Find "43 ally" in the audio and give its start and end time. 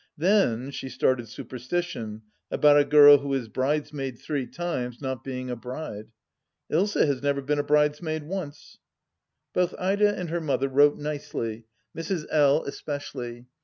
13.11-13.45